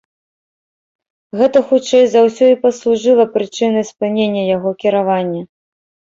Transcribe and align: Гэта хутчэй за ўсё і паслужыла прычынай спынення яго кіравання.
Гэта 1.41 1.57
хутчэй 1.71 2.05
за 2.13 2.19
ўсё 2.29 2.45
і 2.55 2.57
паслужыла 2.65 3.25
прычынай 3.37 3.87
спынення 3.93 4.43
яго 4.57 4.69
кіравання. 4.83 5.41